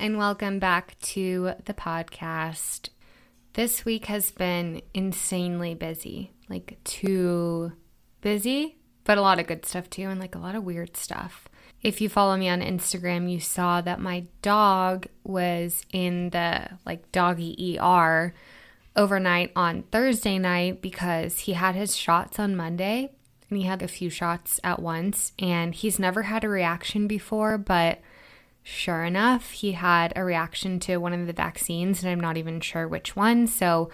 [0.00, 2.88] and welcome back to the podcast.
[3.52, 7.72] This week has been insanely busy, like too
[8.22, 11.50] busy, but a lot of good stuff too, and like a lot of weird stuff.
[11.82, 17.12] If you follow me on Instagram, you saw that my dog was in the like
[17.12, 18.32] doggy ER
[18.96, 23.10] overnight on Thursday night because he had his shots on Monday
[23.50, 27.58] and he had a few shots at once and he's never had a reaction before,
[27.58, 28.00] but
[28.62, 32.60] Sure enough, he had a reaction to one of the vaccines, and I'm not even
[32.60, 33.46] sure which one.
[33.46, 33.90] So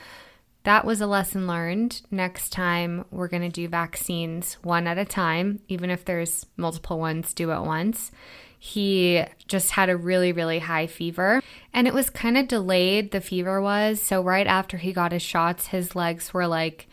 [0.64, 2.02] that was a lesson learned.
[2.10, 6.98] Next time, we're going to do vaccines one at a time, even if there's multiple
[6.98, 8.10] ones do at once.
[8.58, 11.40] He just had a really, really high fever,
[11.72, 14.02] and it was kind of delayed, the fever was.
[14.02, 16.88] So, right after he got his shots, his legs were like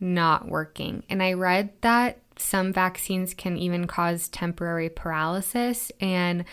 [0.00, 1.04] not working.
[1.08, 5.92] And I read that some vaccines can even cause temporary paralysis.
[6.00, 6.44] And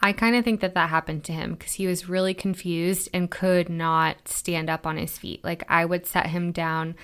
[0.00, 3.30] I kind of think that that happened to him because he was really confused and
[3.30, 5.42] could not stand up on his feet.
[5.42, 6.94] Like I would set him down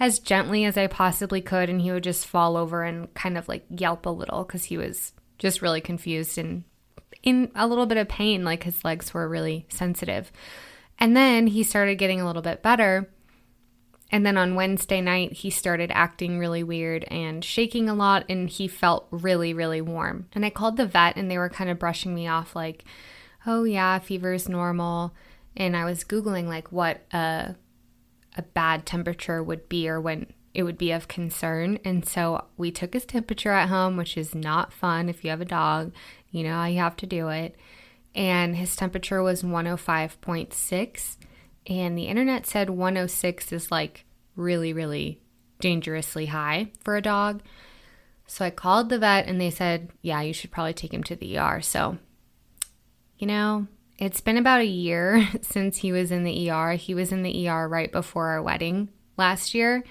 [0.00, 3.48] as gently as I possibly could, and he would just fall over and kind of
[3.48, 6.64] like yelp a little because he was just really confused and
[7.22, 8.44] in a little bit of pain.
[8.44, 10.32] Like his legs were really sensitive.
[10.98, 13.10] And then he started getting a little bit better.
[14.10, 18.48] And then on Wednesday night, he started acting really weird and shaking a lot, and
[18.48, 20.28] he felt really, really warm.
[20.32, 22.84] And I called the vet, and they were kind of brushing me off, like,
[23.46, 25.14] oh, yeah, fever is normal.
[25.56, 27.54] And I was Googling, like, what a,
[28.36, 31.78] a bad temperature would be or when it would be of concern.
[31.84, 35.42] And so we took his temperature at home, which is not fun if you have
[35.42, 35.92] a dog.
[36.30, 37.56] You know how you have to do it.
[38.14, 41.16] And his temperature was 105.6
[41.68, 45.20] and the internet said 106 is like really, really
[45.60, 47.42] dangerously high for a dog.
[48.26, 51.16] So I called the vet and they said, yeah, you should probably take him to
[51.16, 51.60] the ER.
[51.60, 51.98] So,
[53.18, 53.66] you know,
[53.98, 56.72] it's been about a year since he was in the ER.
[56.72, 59.84] He was in the ER right before our wedding last year.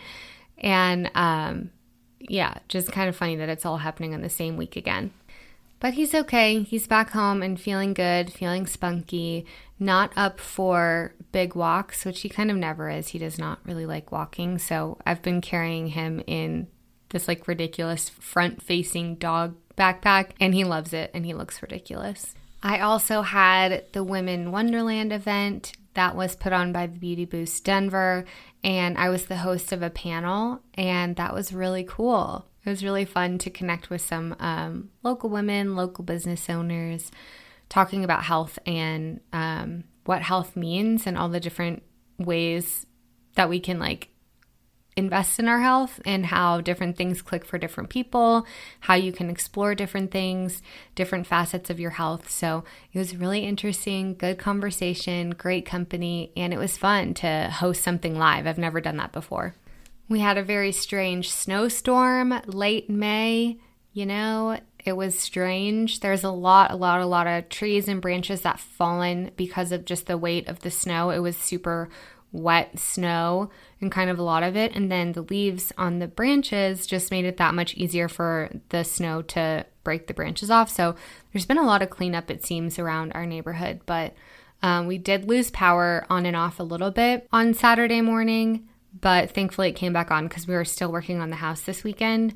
[0.57, 1.71] And um,
[2.19, 5.11] yeah, just kind of funny that it's all happening on the same week again.
[5.79, 6.63] But he's okay.
[6.63, 9.45] He's back home and feeling good, feeling spunky,
[9.79, 13.09] not up for big walks, which he kind of never is.
[13.09, 14.57] He does not really like walking.
[14.57, 16.67] So I've been carrying him in
[17.09, 22.33] this like ridiculous front facing dog backpack, and he loves it and he looks ridiculous.
[22.63, 27.63] I also had the Women Wonderland event that was put on by the Beauty Boost
[27.63, 28.25] Denver,
[28.63, 32.47] and I was the host of a panel, and that was really cool.
[32.67, 37.11] It was really fun to connect with some um, local women, local business owners,
[37.69, 41.81] talking about health and um, what health means and all the different
[42.17, 42.85] ways
[43.35, 44.09] that we can like
[44.97, 48.45] invest in our health and how different things click for different people,
[48.81, 50.61] how you can explore different things,
[50.93, 52.29] different facets of your health.
[52.29, 57.81] So it was really interesting, good conversation, great company, and it was fun to host
[57.81, 58.45] something live.
[58.45, 59.55] I've never done that before.
[60.09, 63.59] We had a very strange snowstorm late May.
[63.93, 65.99] You know, it was strange.
[65.99, 69.85] There's a lot, a lot, a lot of trees and branches that fallen because of
[69.85, 71.09] just the weight of the snow.
[71.09, 71.89] It was super
[72.31, 73.49] wet snow
[73.81, 74.73] and kind of a lot of it.
[74.75, 78.83] And then the leaves on the branches just made it that much easier for the
[78.83, 80.69] snow to break the branches off.
[80.69, 80.95] So
[81.33, 83.81] there's been a lot of cleanup, it seems, around our neighborhood.
[83.85, 84.13] But
[84.61, 88.67] um, we did lose power on and off a little bit on Saturday morning
[89.01, 91.83] but thankfully it came back on because we were still working on the house this
[91.83, 92.33] weekend.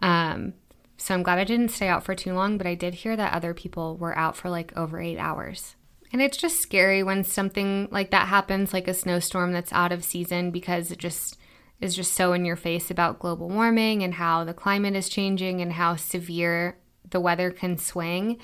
[0.00, 0.54] Um,
[0.96, 3.32] so I'm glad I didn't stay out for too long, but I did hear that
[3.32, 5.76] other people were out for like over eight hours.
[6.12, 10.04] And it's just scary when something like that happens, like a snowstorm that's out of
[10.04, 11.38] season, because it just
[11.80, 15.60] is just so in your face about global warming and how the climate is changing
[15.60, 16.78] and how severe
[17.10, 18.38] the weather can swing.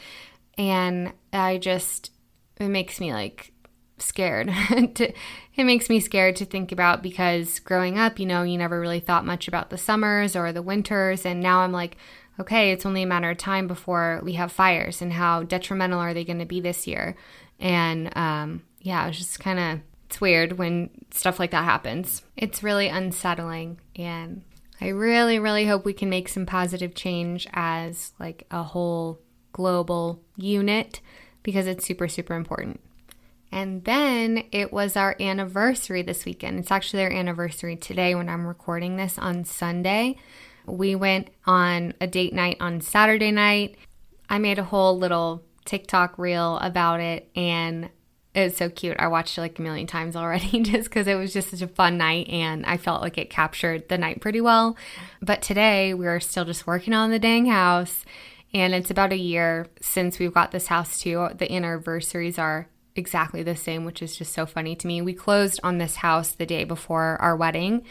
[0.56, 2.10] And I just,
[2.58, 3.52] it makes me like
[4.02, 4.48] scared.
[4.94, 5.12] to,
[5.56, 9.00] it makes me scared to think about because growing up, you know, you never really
[9.00, 11.26] thought much about the summers or the winters.
[11.26, 11.96] And now I'm like,
[12.40, 16.14] okay, it's only a matter of time before we have fires and how detrimental are
[16.14, 17.16] they going to be this year?
[17.58, 22.22] And um, yeah, it's just kind of, it's weird when stuff like that happens.
[22.36, 23.80] It's really unsettling.
[23.96, 24.42] And
[24.80, 29.20] I really, really hope we can make some positive change as like a whole
[29.52, 31.00] global unit
[31.42, 32.80] because it's super, super important.
[33.50, 36.58] And then it was our anniversary this weekend.
[36.58, 40.16] It's actually our anniversary today when I'm recording this on Sunday.
[40.66, 43.76] We went on a date night on Saturday night.
[44.28, 47.88] I made a whole little TikTok reel about it and
[48.34, 48.96] it was so cute.
[48.98, 51.68] I watched it like a million times already just because it was just such a
[51.68, 54.76] fun night and I felt like it captured the night pretty well.
[55.22, 58.04] But today we are still just working on the dang house
[58.52, 61.28] and it's about a year since we've got this house too.
[61.34, 62.68] The anniversaries are
[62.98, 65.00] exactly the same, which is just so funny to me.
[65.00, 67.84] We closed on this house the day before our wedding.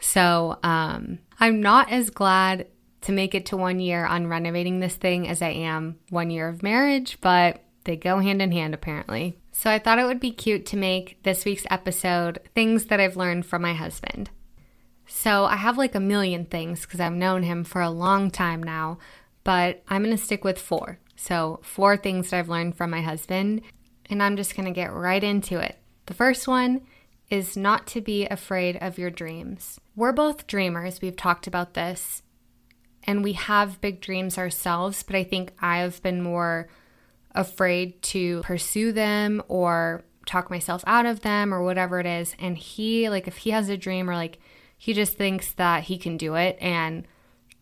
[0.00, 2.66] So um, I'm not as glad
[3.02, 6.48] to make it to one year on renovating this thing as I am one year
[6.48, 9.38] of marriage, but they go hand in hand apparently.
[9.52, 13.16] So I thought it would be cute to make this week's episode things that I've
[13.16, 14.30] learned from my husband.
[15.06, 18.62] So I have like a million things because I've known him for a long time
[18.62, 18.98] now,
[19.42, 20.98] but I'm going to stick with four.
[21.16, 23.62] So, four things that I've learned from my husband,
[24.08, 25.78] and I'm just going to get right into it.
[26.06, 26.82] The first one
[27.30, 29.78] is not to be afraid of your dreams.
[29.94, 31.00] We're both dreamers.
[31.00, 32.22] We've talked about this,
[33.04, 36.68] and we have big dreams ourselves, but I think I've been more
[37.34, 42.34] afraid to pursue them or talk myself out of them or whatever it is.
[42.38, 44.38] And he, like, if he has a dream or like
[44.76, 47.06] he just thinks that he can do it and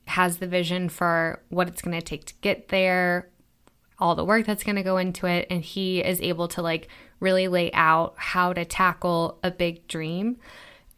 [0.06, 3.28] has the vision for what it's going to take to get there,
[3.98, 6.88] all the work that's going to go into it and he is able to like
[7.20, 10.36] really lay out how to tackle a big dream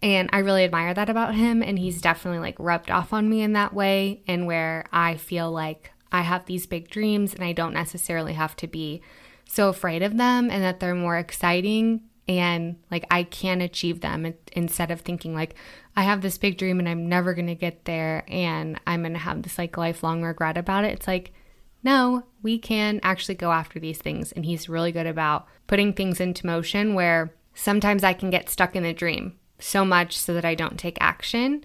[0.01, 3.43] and I really admire that about him and he's definitely like rubbed off on me
[3.43, 7.53] in that way and where I feel like I have these big dreams and I
[7.53, 9.03] don't necessarily have to be
[9.45, 14.35] so afraid of them and that they're more exciting and like I can achieve them
[14.53, 15.55] instead of thinking like
[15.97, 19.15] I have this big dream and I'm never going to get there and I'm going
[19.15, 20.93] to have this like lifelong regret about it.
[20.93, 21.33] It's like
[21.83, 24.33] no, we can actually go after these things.
[24.33, 28.75] And he's really good about putting things into motion where sometimes I can get stuck
[28.75, 31.65] in a dream so much so that I don't take action.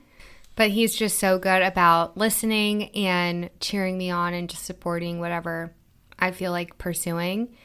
[0.55, 5.73] But he's just so good about listening and cheering me on and just supporting whatever
[6.19, 7.55] I feel like pursuing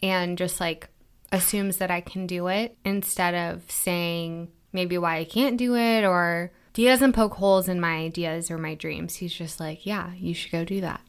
[0.00, 0.88] and just like
[1.32, 6.04] assumes that I can do it instead of saying maybe why I can't do it
[6.04, 9.16] or he doesn't poke holes in my ideas or my dreams.
[9.16, 11.00] He's just like, yeah, you should go do that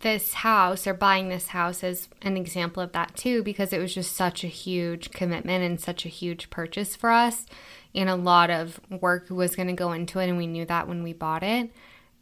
[0.00, 3.94] this house or buying this house is an example of that too because it was
[3.94, 7.46] just such a huge commitment and such a huge purchase for us.
[7.94, 10.88] And a lot of work was going to go into it and we knew that
[10.88, 11.70] when we bought it.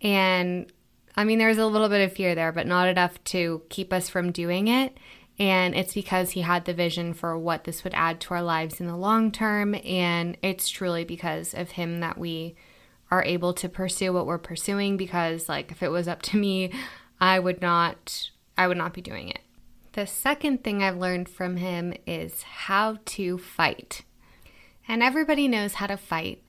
[0.01, 0.73] And
[1.17, 3.93] i mean there was a little bit of fear there but not enough to keep
[3.93, 4.97] us from doing it.
[5.39, 8.81] And it's because he had the vision for what this would add to our lives
[8.81, 9.77] in the long term.
[9.85, 12.57] And it's truly because of him that we
[13.11, 16.71] are able to pursue what we're pursuing because like if it was up to me
[17.21, 19.41] I would not I would not be doing it.
[19.93, 24.03] The second thing I've learned from him is how to fight.
[24.87, 26.43] And everybody knows how to fight,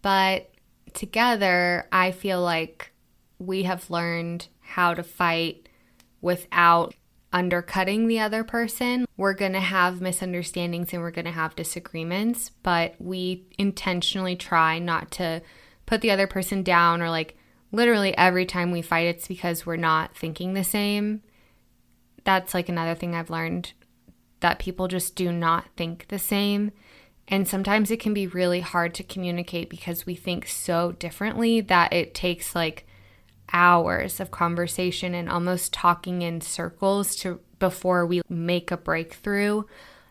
[0.00, 0.50] but
[0.92, 2.92] together I feel like
[3.38, 5.68] we have learned how to fight
[6.20, 6.94] without
[7.32, 9.06] undercutting the other person.
[9.16, 14.78] We're going to have misunderstandings and we're going to have disagreements, but we intentionally try
[14.78, 15.42] not to
[15.86, 17.36] put the other person down or like
[17.72, 21.22] literally every time we fight, it's because we're not thinking the same.
[22.24, 23.72] That's like another thing I've learned
[24.40, 26.72] that people just do not think the same.
[27.28, 31.92] And sometimes it can be really hard to communicate because we think so differently that
[31.92, 32.86] it takes like
[33.52, 39.62] hours of conversation and almost talking in circles to before we make a breakthrough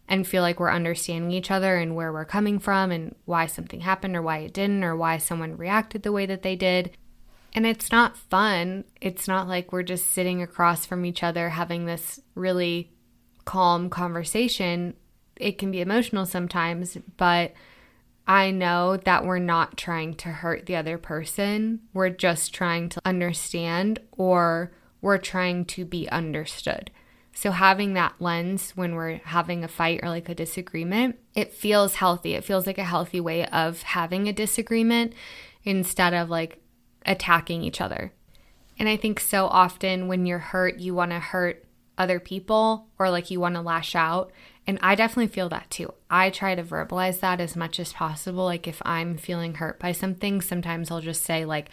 [0.07, 3.81] and feel like we're understanding each other and where we're coming from and why something
[3.81, 6.91] happened or why it didn't or why someone reacted the way that they did.
[7.53, 8.85] And it's not fun.
[9.01, 12.91] It's not like we're just sitting across from each other having this really
[13.45, 14.93] calm conversation.
[15.35, 17.53] It can be emotional sometimes, but
[18.27, 21.81] I know that we're not trying to hurt the other person.
[21.93, 26.91] We're just trying to understand or we're trying to be understood.
[27.33, 31.95] So, having that lens when we're having a fight or like a disagreement, it feels
[31.95, 32.33] healthy.
[32.33, 35.13] It feels like a healthy way of having a disagreement
[35.63, 36.61] instead of like
[37.05, 38.13] attacking each other.
[38.79, 41.65] And I think so often when you're hurt, you want to hurt
[41.97, 44.31] other people or like you want to lash out.
[44.65, 45.93] And I definitely feel that too.
[46.09, 48.45] I try to verbalize that as much as possible.
[48.45, 51.69] Like if I'm feeling hurt by something, sometimes I'll just say, like,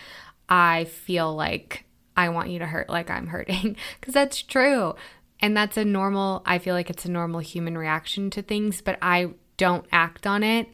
[0.49, 1.85] I feel like
[2.17, 3.77] I want you to hurt like I'm hurting.
[4.01, 4.95] Because that's true.
[5.41, 8.99] And that's a normal, I feel like it's a normal human reaction to things, but
[9.01, 10.69] I don't act on it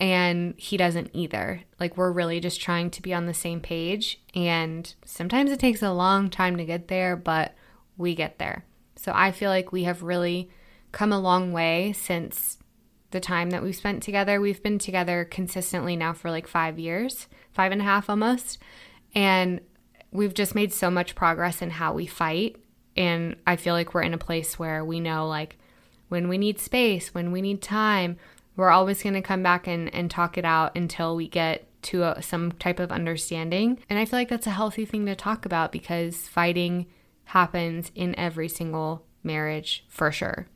[0.00, 1.62] and he doesn't either.
[1.78, 4.18] Like, we're really just trying to be on the same page.
[4.34, 7.54] And sometimes it takes a long time to get there, but
[7.98, 8.64] we get there.
[8.96, 10.50] So I feel like we have really
[10.90, 12.56] come a long way since
[13.10, 14.40] the time that we've spent together.
[14.40, 18.58] We've been together consistently now for like five years, five and a half almost.
[19.14, 19.60] And
[20.12, 22.56] we've just made so much progress in how we fight.
[22.96, 25.58] And I feel like we're in a place where we know, like,
[26.08, 28.16] when we need space, when we need time,
[28.56, 32.02] we're always going to come back and, and talk it out until we get to
[32.02, 33.78] a, some type of understanding.
[33.88, 36.86] And I feel like that's a healthy thing to talk about because fighting
[37.24, 40.46] happens in every single marriage for sure.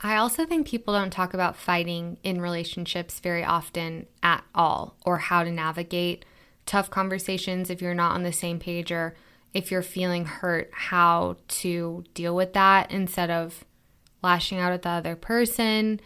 [0.00, 5.18] I also think people don't talk about fighting in relationships very often at all or
[5.18, 6.24] how to navigate
[6.66, 9.16] tough conversations if you're not on the same page or
[9.54, 13.64] if you're feeling hurt, how to deal with that instead of
[14.22, 16.00] lashing out at the other person.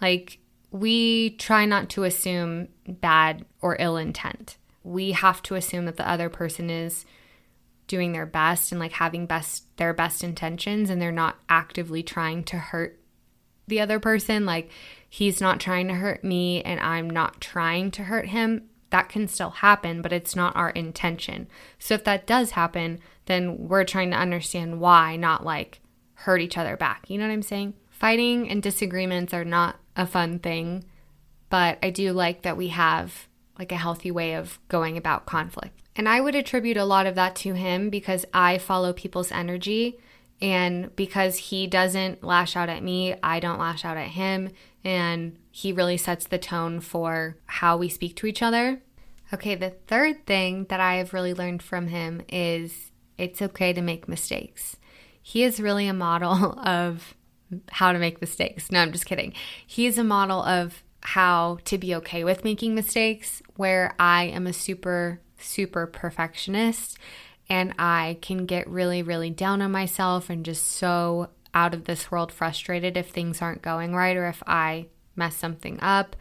[0.00, 0.38] Like,
[0.80, 4.56] we try not to assume bad or ill intent.
[4.82, 7.04] We have to assume that the other person is
[7.86, 12.42] doing their best and like having best their best intentions and they're not actively trying
[12.44, 13.00] to hurt
[13.68, 14.44] the other person.
[14.44, 14.70] Like
[15.08, 18.68] he's not trying to hurt me and I'm not trying to hurt him.
[18.90, 21.48] That can still happen but it's not our intention.
[21.78, 25.80] So if that does happen then we're trying to understand why not like
[26.14, 27.08] hurt each other back.
[27.08, 27.74] You know what I'm saying?
[27.88, 30.84] Fighting and disagreements are not a fun thing,
[31.48, 35.80] but I do like that we have like a healthy way of going about conflict.
[35.96, 39.98] And I would attribute a lot of that to him because I follow people's energy.
[40.42, 44.50] And because he doesn't lash out at me, I don't lash out at him.
[44.84, 48.82] And he really sets the tone for how we speak to each other.
[49.32, 53.80] Okay, the third thing that I have really learned from him is it's okay to
[53.80, 54.76] make mistakes.
[55.22, 57.14] He is really a model of
[57.70, 58.70] how to make mistakes.
[58.70, 59.32] No, I'm just kidding.
[59.66, 64.52] He's a model of how to be okay with making mistakes, where I am a
[64.52, 66.98] super, super perfectionist
[67.48, 72.10] and I can get really, really down on myself and just so out of this
[72.10, 76.16] world frustrated if things aren't going right or if I mess something up.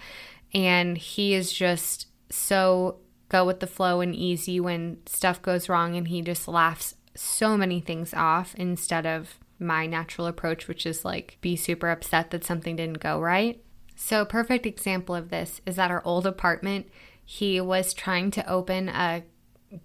[0.54, 5.96] And he is just so go with the flow and easy when stuff goes wrong
[5.96, 11.06] and he just laughs so many things off instead of my natural approach, which is
[11.06, 13.62] like be super upset that something didn't go right.
[13.96, 16.88] So, a perfect example of this is at our old apartment.
[17.24, 19.24] He was trying to open a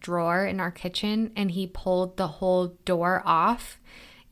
[0.01, 3.79] drawer in our kitchen and he pulled the whole door off.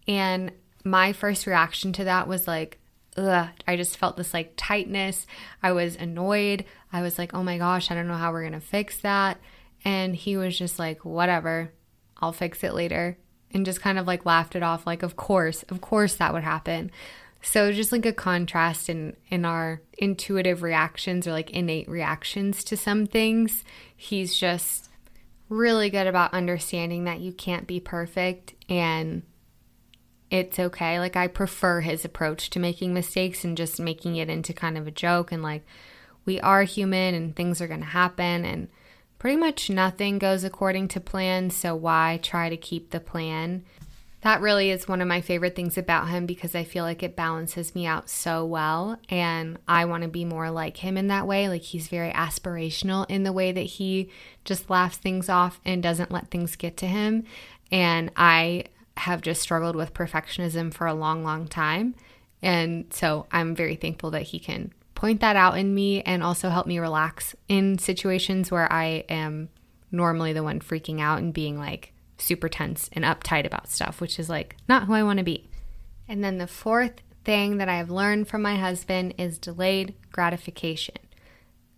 [0.07, 0.53] And
[0.85, 2.79] my first reaction to that was like,
[3.17, 5.27] ugh, I just felt this like tightness.
[5.63, 6.65] I was annoyed.
[6.93, 9.39] I was like, oh my gosh, I don't know how we're going to fix that.
[9.85, 11.73] And he was just like, whatever,
[12.19, 13.17] I'll fix it later
[13.53, 16.45] and just kind of like laughed it off like of course of course that would
[16.45, 16.91] happen.
[17.41, 22.77] So just like a contrast in in our intuitive reactions or like innate reactions to
[22.77, 23.65] some things.
[23.97, 24.91] He's just
[25.49, 29.23] really good about understanding that you can't be perfect and
[30.31, 30.99] it's okay.
[30.99, 34.87] Like i prefer his approach to making mistakes and just making it into kind of
[34.87, 35.65] a joke and like
[36.25, 38.69] we are human and things are going to happen and
[39.19, 43.65] pretty much nothing goes according to plan, so why try to keep the plan?
[44.23, 47.15] That really is one of my favorite things about him because I feel like it
[47.15, 48.99] balances me out so well.
[49.09, 51.49] And I want to be more like him in that way.
[51.49, 54.11] Like he's very aspirational in the way that he
[54.45, 57.25] just laughs things off and doesn't let things get to him.
[57.71, 58.65] And I
[58.97, 61.95] have just struggled with perfectionism for a long, long time.
[62.43, 66.49] And so I'm very thankful that he can point that out in me and also
[66.49, 69.49] help me relax in situations where I am
[69.93, 74.19] normally the one freaking out and being like super tense and uptight about stuff, which
[74.19, 75.49] is like not who I want to be.
[76.09, 80.97] And then the fourth thing that I have learned from my husband is delayed gratification.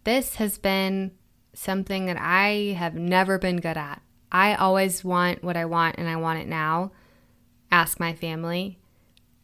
[0.04, 1.10] This has been
[1.52, 4.00] something that I have never been good at.
[4.32, 6.92] I always want what I want and I want it now.
[7.70, 8.78] Ask my family.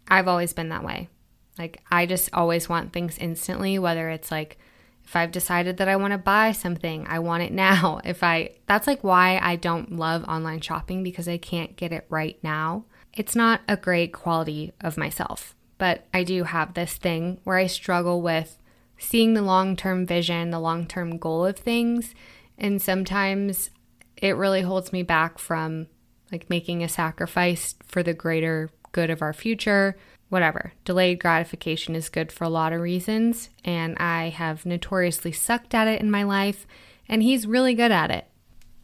[0.09, 1.11] I've always been that way.
[1.59, 4.59] Like, I just always want things instantly, whether it's like,
[5.05, 8.01] if I've decided that I want to buy something, I want it now.
[8.05, 12.07] If I, that's like why I don't love online shopping because I can't get it
[12.09, 12.85] right now.
[13.15, 17.69] It's not a great quality of myself, but I do have this thing where I
[17.69, 18.59] struggle with
[18.99, 22.15] seeing the long term vision, the long term goal of things.
[22.59, 23.71] And sometimes
[24.17, 25.87] it really holds me back from
[26.33, 29.97] like making a sacrifice for the greater good of our future
[30.29, 30.73] whatever.
[30.85, 35.89] Delayed gratification is good for a lot of reasons, and I have notoriously sucked at
[35.89, 36.67] it in my life,
[37.09, 38.27] and he's really good at it.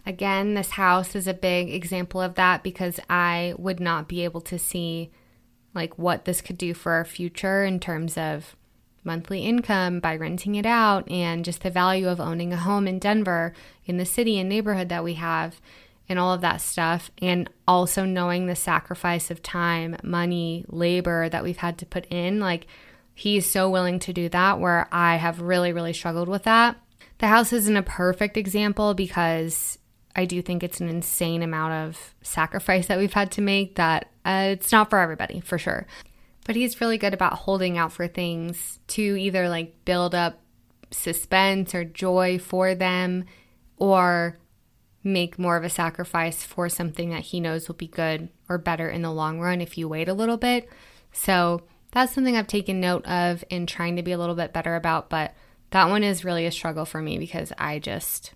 [0.04, 4.40] Again, this house is a big example of that because I would not be able
[4.42, 5.10] to see
[5.74, 8.56] like what this could do for our future in terms of
[9.04, 12.98] monthly income by renting it out and just the value of owning a home in
[12.98, 13.52] Denver
[13.84, 15.60] in the city and neighborhood that we have
[16.12, 17.10] and all of that stuff.
[17.20, 22.38] And also knowing the sacrifice of time, money, labor that we've had to put in.
[22.38, 22.68] Like,
[23.14, 26.76] he's so willing to do that, where I have really, really struggled with that.
[27.18, 29.78] The house isn't a perfect example because
[30.14, 34.10] I do think it's an insane amount of sacrifice that we've had to make that
[34.24, 35.86] uh, it's not for everybody, for sure.
[36.44, 40.40] But he's really good about holding out for things to either like build up
[40.90, 43.24] suspense or joy for them
[43.76, 44.38] or
[45.04, 48.88] make more of a sacrifice for something that he knows will be good or better
[48.88, 50.68] in the long run if you wait a little bit.
[51.12, 54.76] So that's something I've taken note of in trying to be a little bit better
[54.76, 55.10] about.
[55.10, 55.34] But
[55.70, 58.34] that one is really a struggle for me because I just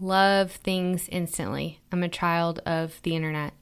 [0.00, 1.80] love things instantly.
[1.92, 3.52] I'm a child of the internet.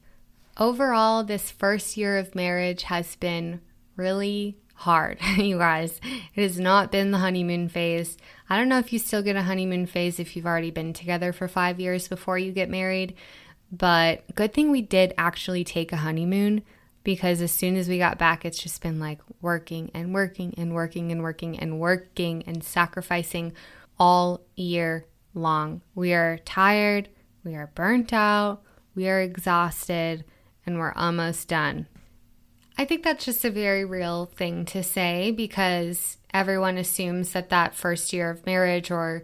[0.59, 3.61] Overall, this first year of marriage has been
[3.95, 5.99] really hard, you guys.
[6.35, 8.17] It has not been the honeymoon phase.
[8.49, 11.33] I don't know if you still get a honeymoon phase if you've already been together
[11.33, 13.15] for five years before you get married,
[13.71, 16.61] but good thing we did actually take a honeymoon
[17.03, 20.73] because as soon as we got back, it's just been like working and working and
[20.73, 23.53] working and working and working and sacrificing
[23.99, 25.81] all year long.
[25.95, 27.09] We are tired,
[27.43, 28.61] we are burnt out,
[28.93, 30.23] we are exhausted,
[30.65, 31.87] and we're almost done.
[32.77, 37.73] I think that's just a very real thing to say because everyone assumes that that
[37.73, 39.23] first year of marriage or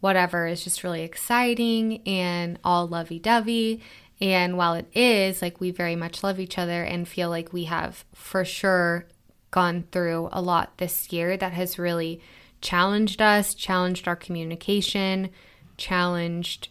[0.00, 3.80] whatever is just really exciting and all lovey dovey.
[4.20, 7.64] And while it is, like, we very much love each other and feel like we
[7.64, 9.06] have for sure
[9.50, 12.20] gone through a lot this year that has really
[12.60, 15.30] challenged us, challenged our communication,
[15.76, 16.68] challenged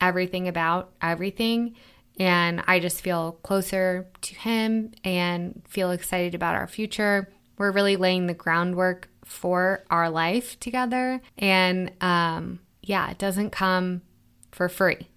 [0.00, 1.76] everything about everything.
[2.18, 7.32] And I just feel closer to him and feel excited about our future.
[7.56, 11.20] We're really laying the groundwork for our life together.
[11.38, 14.02] And um, yeah, it doesn't come
[14.50, 15.08] for free.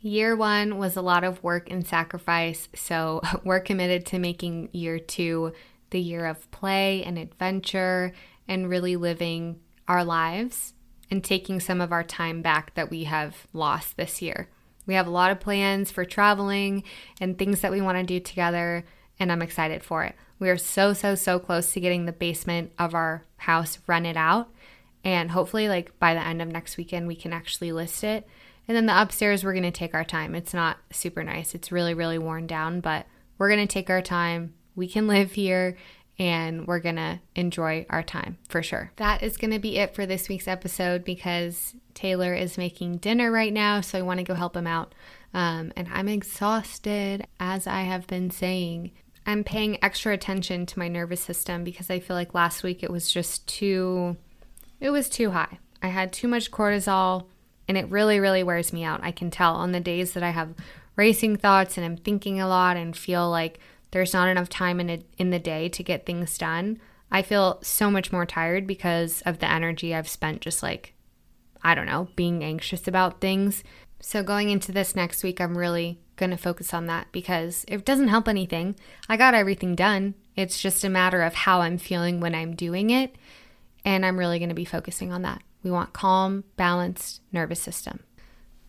[0.00, 4.98] Year one was a lot of work and sacrifice, so we're committed to making year
[4.98, 5.52] two
[5.90, 8.12] the year of play and adventure
[8.48, 10.72] and really living our lives
[11.10, 14.48] and taking some of our time back that we have lost this year.
[14.90, 16.84] We have a lot of plans for traveling
[17.20, 18.84] and things that we want to do together,
[19.18, 20.14] and I'm excited for it.
[20.38, 24.50] We are so, so, so close to getting the basement of our house rented out.
[25.02, 28.28] And hopefully, like by the end of next weekend, we can actually list it
[28.70, 30.32] and then the upstairs, we're going to take our time.
[30.36, 31.56] It's not super nice.
[31.56, 33.04] It's really, really worn down, but
[33.36, 34.54] we're going to take our time.
[34.76, 35.76] We can live here
[36.20, 38.92] and we're going to enjoy our time for sure.
[38.96, 43.32] That is going to be it for this week's episode because Taylor is making dinner
[43.32, 43.80] right now.
[43.80, 44.94] So I want to go help him out.
[45.32, 48.90] Um, and I'm exhausted, as I have been saying.
[49.24, 52.90] I'm paying extra attention to my nervous system because I feel like last week it
[52.90, 54.18] was just too,
[54.78, 55.58] it was too high.
[55.82, 57.28] I had too much cortisol
[57.66, 59.00] and it really, really wears me out.
[59.02, 60.54] I can tell on the days that I have
[60.96, 63.58] racing thoughts and I'm thinking a lot and feel like
[63.90, 66.78] there's not enough time in, a, in the day to get things done.
[67.10, 70.94] I feel so much more tired because of the energy I've spent just like,
[71.62, 73.64] I don't know, being anxious about things.
[74.00, 77.84] So, going into this next week, I'm really going to focus on that because it
[77.84, 78.76] doesn't help anything.
[79.08, 80.14] I got everything done.
[80.36, 83.16] It's just a matter of how I'm feeling when I'm doing it.
[83.84, 85.42] And I'm really going to be focusing on that.
[85.62, 88.00] We want calm, balanced nervous system.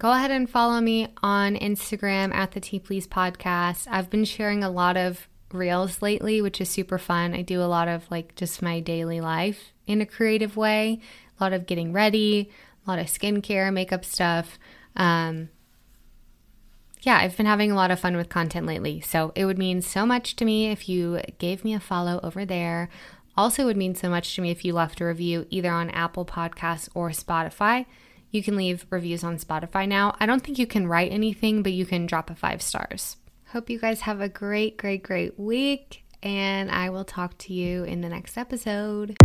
[0.02, 3.86] Go ahead and follow me on Instagram at the Tea Please podcast.
[3.88, 7.36] I've been sharing a lot of reels lately, which is super fun.
[7.36, 11.00] I do a lot of like just my daily life in a creative way,
[11.40, 12.50] a lot of getting ready,
[12.84, 14.58] a lot of skincare, makeup stuff.
[14.96, 15.50] Um,
[17.02, 19.02] yeah, I've been having a lot of fun with content lately.
[19.02, 22.44] So it would mean so much to me if you gave me a follow over
[22.44, 22.90] there.
[23.38, 26.26] Also, would mean so much to me if you left a review either on Apple
[26.26, 27.86] Podcasts or Spotify.
[28.32, 30.16] You can leave reviews on Spotify now.
[30.20, 33.18] I don't think you can write anything, but you can drop a five stars.
[33.48, 37.84] Hope you guys have a great, great, great week, and I will talk to you
[37.84, 39.18] in the next episode.